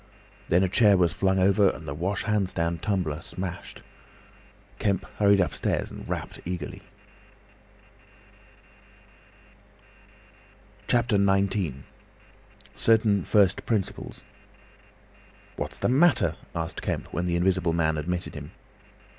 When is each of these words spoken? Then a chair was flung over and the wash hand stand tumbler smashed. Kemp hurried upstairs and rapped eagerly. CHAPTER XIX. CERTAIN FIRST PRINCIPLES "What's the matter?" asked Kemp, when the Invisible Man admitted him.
Then 0.49 0.63
a 0.63 0.67
chair 0.67 0.97
was 0.97 1.13
flung 1.13 1.37
over 1.37 1.69
and 1.69 1.87
the 1.87 1.93
wash 1.93 2.23
hand 2.23 2.49
stand 2.49 2.81
tumbler 2.81 3.21
smashed. 3.21 3.83
Kemp 4.79 5.05
hurried 5.19 5.39
upstairs 5.39 5.91
and 5.91 6.09
rapped 6.09 6.39
eagerly. 6.43 6.81
CHAPTER 10.87 11.17
XIX. 11.23 11.83
CERTAIN 12.73 13.25
FIRST 13.25 13.63
PRINCIPLES 13.67 14.23
"What's 15.55 15.77
the 15.77 15.87
matter?" 15.89 16.35
asked 16.55 16.81
Kemp, 16.81 17.13
when 17.13 17.27
the 17.27 17.35
Invisible 17.35 17.73
Man 17.73 17.95
admitted 17.99 18.33
him. 18.33 18.53